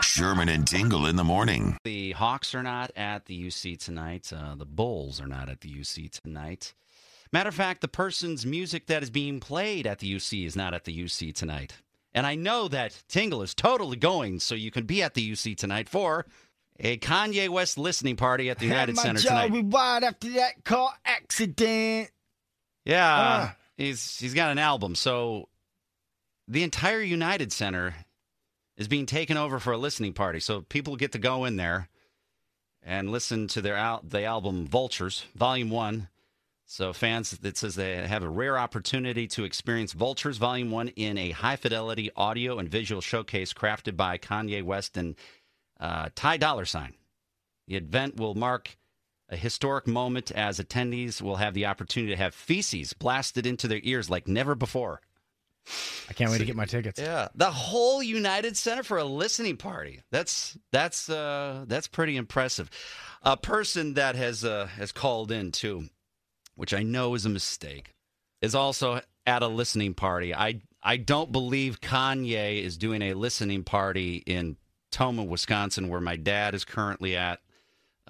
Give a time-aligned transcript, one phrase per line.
[0.00, 1.76] Sherman and Tingle in the morning.
[1.84, 4.32] The Hawks are not at the UC tonight.
[4.34, 6.74] Uh, the Bulls are not at the UC tonight.
[7.32, 10.74] Matter of fact, the person's music that is being played at the UC is not
[10.74, 11.74] at the UC tonight.
[12.14, 15.56] And I know that Tingle is totally going so you can be at the UC
[15.56, 16.26] tonight for
[16.78, 19.52] a Kanye West listening party at the United Had my Center jaw tonight.
[19.52, 22.10] rewired after that car accident.
[22.84, 23.56] Yeah, Ah.
[23.78, 24.94] he's he's got an album.
[24.94, 25.48] So
[26.48, 27.94] the entire United Center
[28.82, 30.40] is being taken over for a listening party.
[30.40, 31.88] So people get to go in there
[32.82, 36.08] and listen to their al- the album Vultures, Volume One.
[36.66, 41.16] So fans, it says they have a rare opportunity to experience Vultures Volume One in
[41.16, 45.14] a high fidelity audio and visual showcase crafted by Kanye West and
[45.78, 46.94] uh, Ty Dolla Sign.
[47.68, 48.76] The event will mark
[49.28, 53.80] a historic moment as attendees will have the opportunity to have feces blasted into their
[53.84, 55.00] ears like never before.
[56.08, 57.00] I can't wait to get my tickets.
[57.00, 60.00] Yeah, the whole United Center for a listening party.
[60.10, 62.70] That's that's uh, that's pretty impressive.
[63.22, 65.88] A person that has uh, has called in too,
[66.56, 67.94] which I know is a mistake,
[68.40, 70.34] is also at a listening party.
[70.34, 74.56] I I don't believe Kanye is doing a listening party in
[74.90, 77.40] Tomah, Wisconsin, where my dad is currently at.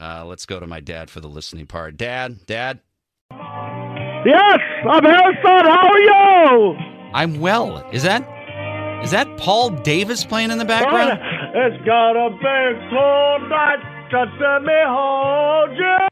[0.00, 1.94] Uh, let's go to my dad for the listening party.
[1.96, 2.80] Dad, Dad,
[4.24, 5.66] Yes, I'm Harrison.
[5.66, 6.91] How are you?
[7.14, 7.84] I'm well.
[7.92, 8.22] Is that
[9.04, 11.18] is that Paul Davis playing in the background?
[11.54, 13.80] It's got a big cold night.
[14.10, 16.11] Just let me hold you.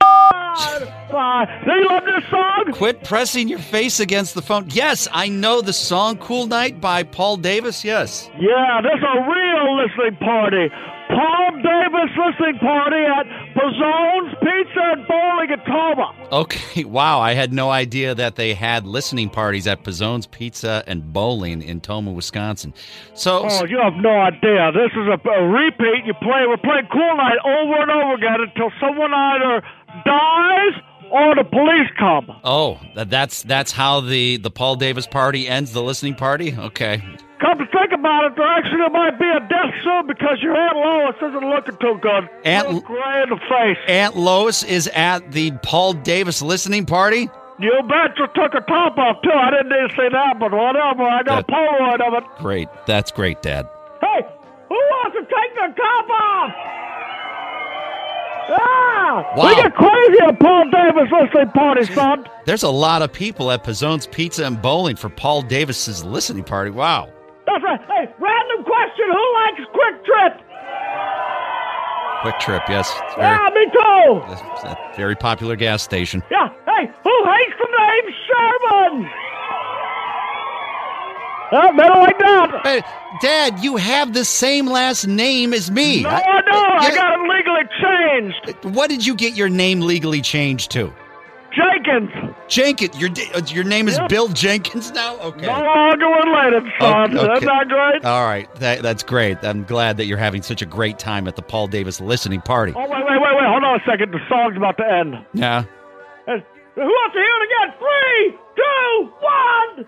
[0.51, 2.73] You love this song?
[2.73, 4.67] Quit pressing your face against the phone.
[4.71, 7.85] Yes, I know the song Cool Night by Paul Davis.
[7.85, 8.29] Yes.
[8.39, 10.69] Yeah, this is a real listening party.
[11.09, 16.15] Paul Davis listening party at Bazzone's Pizza and Bowling at Tomah.
[16.31, 17.19] Okay, wow.
[17.21, 21.81] I had no idea that they had listening parties at Pizzone's Pizza and Bowling in
[21.81, 22.73] Tomah, Wisconsin.
[23.15, 24.71] So, Oh, you have no idea.
[24.73, 26.05] This is a, a repeat.
[26.07, 26.47] You play.
[26.47, 29.63] We're playing Cool Night over and over again until someone either
[30.05, 30.75] dies
[31.11, 32.31] or the police come.
[32.45, 36.55] oh, that's that's how the the Paul Davis party ends the listening party.
[36.57, 37.03] Okay.
[37.41, 40.77] Come to think about it, there actually might be a death soon because your Aunt
[40.77, 42.29] Lois isn't looking too good.
[42.45, 43.79] Aunt L- gray in the face.
[43.89, 47.31] Aunt Lois is at the Paul Davis listening party.
[47.59, 49.31] You bet you took a top off too.
[49.33, 51.03] I didn't need to say that, but whatever.
[51.03, 52.25] I got That- a Polaroid of it.
[52.39, 52.69] Great.
[52.87, 53.67] That's great, Dad.
[54.03, 54.21] Hey,
[54.69, 56.51] who wants to take their top off?
[58.53, 58.90] Ah!
[59.37, 59.49] Wow.
[59.49, 62.27] We get crazy at Paul Davis listening party, son.
[62.47, 66.71] There's a lot of people at Pizzone's Pizza and Bowling for Paul Davis's listening party.
[66.71, 67.13] Wow.
[67.47, 67.81] That's right.
[67.89, 69.07] Hey, random question.
[69.11, 70.47] Who likes QuikTrip?
[72.23, 72.93] Quick trip, yes.
[73.17, 74.33] Very, Yeah, me too.
[74.33, 76.23] it's a very popular gas station.
[76.31, 76.49] Yeah.
[76.67, 79.11] Hey, who hates the name Sherman?
[81.53, 82.61] Oh, like that.
[82.63, 82.83] Hey,
[83.21, 86.03] Dad, you have the same last name as me.
[86.03, 86.67] No, I know.
[86.79, 86.95] I Yeah.
[86.95, 88.75] got it legally changed.
[88.77, 90.93] What did you get your name legally changed to?
[91.53, 92.11] Jenkins.
[92.49, 92.97] Jenkins.
[93.01, 94.09] Your uh, your name is Yep.
[94.09, 95.17] Bill Jenkins now.
[95.17, 95.47] Okay.
[95.47, 97.19] No longer related, son.
[97.19, 98.05] Okay, Isn't great?
[98.05, 99.37] All right, that, that's great.
[99.43, 102.73] I'm glad that you're having such a great time at the Paul Davis listening party.
[102.77, 103.47] Oh, wait, wait, wait, wait.
[103.47, 104.13] Hold on a second.
[104.13, 105.17] The song's about to end.
[105.35, 105.65] Yeah.
[106.81, 107.69] Who wants to hear it again?
[107.79, 109.85] Three, two, one.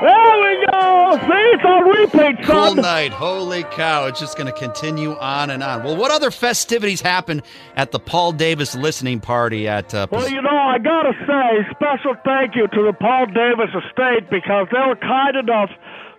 [0.00, 1.18] There we go.
[1.26, 3.10] See, it's on repeat, Cool night.
[3.10, 4.06] Holy cow.
[4.06, 5.82] It's just going to continue on and on.
[5.82, 7.42] Well, what other festivities happen
[7.74, 12.14] at the Paul Davis listening party at uh, Well, you know, I gotta say, special
[12.24, 15.70] thank you to the Paul Davis estate because they were kind enough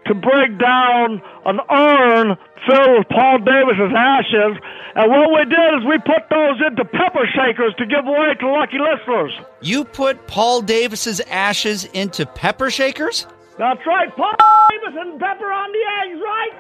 [0.09, 2.35] to break down an urn
[2.67, 4.57] filled with Paul Davis's ashes.
[4.95, 8.49] And what we did is we put those into pepper shakers to give away to
[8.49, 9.31] lucky listeners.
[9.61, 13.27] You put Paul Davis's ashes into pepper shakers?
[13.57, 14.33] That's right, Paul
[14.69, 16.53] Davis and pepper on the eggs, right?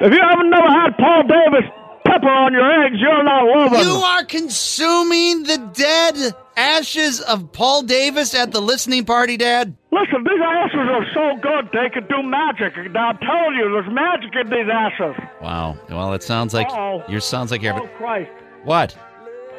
[0.00, 1.70] If you haven't never had Paul Davis
[2.04, 3.80] pepper on your eggs, you're not living.
[3.80, 9.74] You are consuming the dead ashes of Paul Davis at the listening party, Dad?
[9.90, 12.74] Listen, these ashes are so good they can do magic.
[12.92, 15.14] Now, I'm telling you, there's magic in these ashes.
[15.40, 15.76] Wow.
[15.88, 17.04] Well, it sounds like Uh-oh.
[17.08, 18.30] you sounds like you're Oh, Christ.
[18.64, 18.96] What?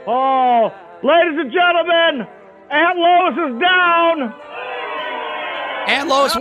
[0.07, 0.71] Oh,
[1.03, 2.27] ladies and gentlemen,
[2.69, 4.33] Aunt Lois is down.
[5.87, 6.35] Aunt Lois,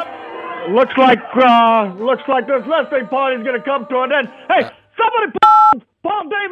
[0.70, 4.28] looks like uh, looks like this listening party's gonna come to an end.
[4.48, 4.62] Hey,
[4.96, 5.82] somebody put Paul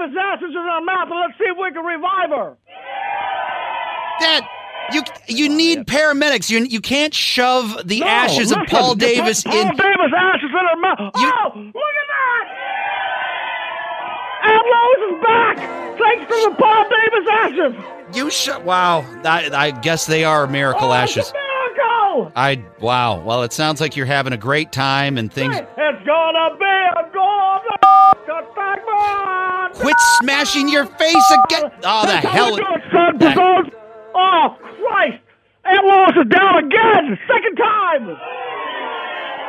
[0.03, 2.57] Davis' ashes in her mouth and let's see if we can revive her.
[4.21, 4.45] Dad,
[4.93, 6.51] you you need paramedics.
[6.51, 9.69] You you can't shove the No, ashes of Paul Davis Paul in.
[9.77, 10.99] Davis ashes in her mouth.
[11.17, 12.45] You- oh, look at that!
[14.45, 15.57] Aunt Lois is back,
[15.99, 18.17] thanks to the Paul Davis ashes.
[18.17, 18.65] You should.
[18.65, 19.01] Wow.
[19.25, 21.33] I, I guess they are miracle oh, ashes.
[22.37, 23.21] I wow.
[23.23, 25.57] Well, it sounds like you're having a great time and things.
[25.57, 27.63] It's gonna be a good
[28.39, 28.85] attack,
[29.75, 31.71] Quit smashing your face again.
[31.83, 32.53] Oh, the hell.
[32.53, 33.71] we do it, son,
[34.15, 35.19] oh, Christ!
[35.65, 37.19] Aunt Lois is down again!
[37.27, 38.05] Second time!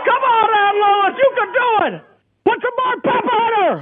[0.08, 1.94] Come on, Aunt Lois, you can do it!
[2.46, 3.76] Put some more pep on her!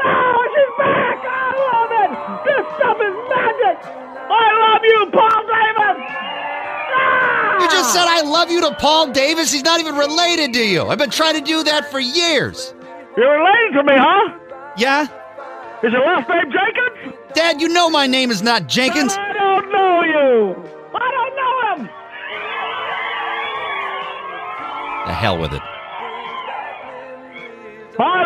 [0.00, 0.14] No,
[0.54, 1.18] she's back!
[1.20, 2.10] I love it!
[2.48, 3.76] This stuff is magic!
[4.32, 5.75] I love you, Paul Davis!
[7.66, 9.52] You just said I love you to Paul Davis.
[9.52, 10.86] He's not even related to you.
[10.86, 12.72] I've been trying to do that for years.
[13.16, 14.38] You're related to me, huh?
[14.76, 15.02] Yeah?
[15.82, 17.16] Is your last name Jenkins?
[17.34, 19.12] Dad, you know my name is not Jenkins.
[19.12, 20.54] I don't know you!
[20.94, 21.90] I don't know him!
[25.06, 25.62] The hell with it.
[27.98, 28.25] Hi,